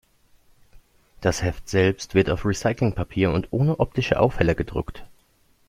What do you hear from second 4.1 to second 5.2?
Aufheller gedruckt.